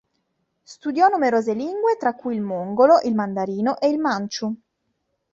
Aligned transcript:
Studiò 0.63 1.09
numerose 1.09 1.53
lingue, 1.53 1.95
tra 1.95 2.15
cui 2.15 2.33
il 2.33 2.41
mongolo, 2.41 3.01
il 3.03 3.13
mandarino 3.13 3.77
e 3.77 3.87
il 3.89 3.99
manchu. 3.99 4.51